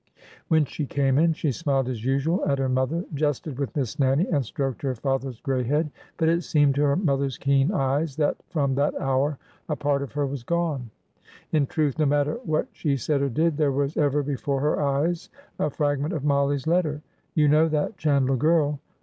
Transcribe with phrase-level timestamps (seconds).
[0.47, 4.25] When she came in she smiled as usual at her mother, jested with Miss Nannie,
[4.31, 8.37] and stroked her father's gray head, but it seemed to her mother's keen eyes that
[8.49, 9.37] from that hour
[9.69, 10.89] a part of her was gone.
[11.51, 15.29] In truth, no matter what she said or did, there was ever before her eyes
[15.59, 17.03] a fragment of Mollie's letter:''
[17.35, 18.79] You know that Chandler girl.